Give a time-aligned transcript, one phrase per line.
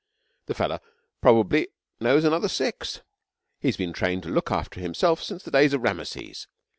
[0.47, 0.81] The fellah
[1.21, 1.67] probably
[1.99, 3.01] knows another six.
[3.59, 6.47] He has been trained to look after himself since the days of Rameses.